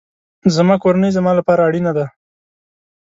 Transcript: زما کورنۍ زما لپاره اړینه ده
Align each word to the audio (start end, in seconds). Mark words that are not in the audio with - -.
زما 0.55 0.75
کورنۍ 0.83 1.09
زما 1.17 1.31
لپاره 1.39 1.61
اړینه 1.67 1.91
ده 1.97 2.05